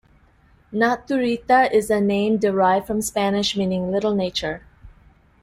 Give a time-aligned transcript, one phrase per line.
[0.73, 4.63] Naturita is a name derived from Spanish meaning "little nature".